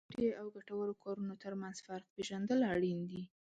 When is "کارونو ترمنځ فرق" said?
1.03-2.07